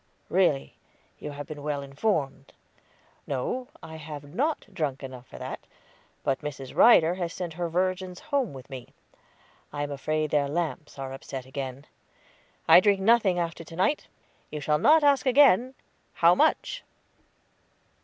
"Really, 0.29 0.77
you 1.19 1.29
have 1.33 1.45
been 1.45 1.61
well 1.61 1.83
informed. 1.83 2.53
No, 3.27 3.67
I 3.83 3.97
have 3.97 4.23
not 4.23 4.65
drunk 4.73 5.03
enough 5.03 5.27
for 5.27 5.37
that; 5.37 5.67
but 6.23 6.41
Mrs. 6.41 6.75
Ryder 6.75 7.13
has 7.13 7.31
sent 7.33 7.53
her 7.53 7.69
virgins 7.69 8.19
home 8.19 8.51
with 8.51 8.67
me. 8.67 8.95
I 9.71 9.83
am 9.83 9.91
afraid 9.91 10.31
their 10.31 10.47
lamps 10.47 10.97
are 10.97 11.13
upset 11.13 11.45
again. 11.45 11.85
I 12.67 12.79
drink 12.79 12.99
nothing 12.99 13.37
after 13.37 13.63
to 13.63 13.75
night. 13.75 14.07
You 14.49 14.59
shall 14.59 14.79
not 14.79 15.03
ask 15.03 15.27
again, 15.27 15.75
'How 16.13 16.33
much?'" 16.33 16.83